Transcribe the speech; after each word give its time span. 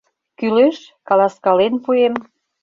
Кӱлеш, 0.37 0.77
каласкален 1.07 1.73
пуэм? 1.83 2.13